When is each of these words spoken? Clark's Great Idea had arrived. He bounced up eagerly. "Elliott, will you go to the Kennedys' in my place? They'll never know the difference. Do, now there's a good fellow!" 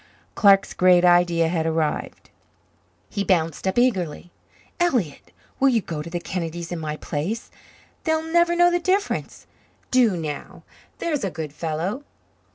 Clark's 0.33 0.73
Great 0.73 1.05
Idea 1.05 1.47
had 1.47 1.67
arrived. 1.67 2.31
He 3.07 3.23
bounced 3.23 3.67
up 3.67 3.77
eagerly. 3.77 4.31
"Elliott, 4.79 5.29
will 5.59 5.69
you 5.69 5.81
go 5.81 6.01
to 6.01 6.09
the 6.09 6.19
Kennedys' 6.19 6.71
in 6.71 6.79
my 6.79 6.97
place? 6.97 7.51
They'll 8.05 8.23
never 8.23 8.55
know 8.55 8.71
the 8.71 8.79
difference. 8.79 9.45
Do, 9.91 10.17
now 10.17 10.63
there's 10.97 11.23
a 11.23 11.29
good 11.29 11.53
fellow!" 11.53 12.03